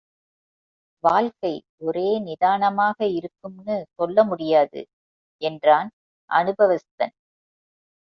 [1.03, 1.51] வாழ்க்கை
[1.77, 4.81] ஒரே நிதானமாக இருக்கும்னு சொல்ல முடியாது
[5.41, 5.89] என்றான்
[6.29, 7.13] அனுபவஸ்தன்.